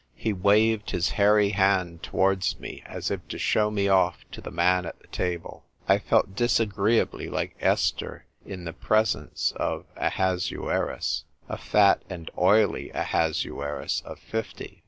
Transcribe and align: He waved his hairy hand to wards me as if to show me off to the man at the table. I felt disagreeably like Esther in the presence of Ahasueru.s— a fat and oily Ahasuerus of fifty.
He 0.15 0.33
waved 0.33 0.89
his 0.89 1.09
hairy 1.11 1.49
hand 1.49 2.01
to 2.01 2.15
wards 2.15 2.59
me 2.59 2.81
as 2.87 3.11
if 3.11 3.27
to 3.27 3.37
show 3.37 3.69
me 3.69 3.87
off 3.87 4.25
to 4.31 4.41
the 4.41 4.49
man 4.49 4.87
at 4.87 4.99
the 4.99 5.05
table. 5.09 5.63
I 5.87 5.99
felt 5.99 6.35
disagreeably 6.35 7.29
like 7.29 7.55
Esther 7.61 8.25
in 8.43 8.65
the 8.65 8.73
presence 8.73 9.53
of 9.57 9.85
Ahasueru.s— 9.95 11.25
a 11.47 11.57
fat 11.59 12.01
and 12.09 12.31
oily 12.35 12.89
Ahasuerus 12.95 14.01
of 14.03 14.17
fifty. 14.17 14.79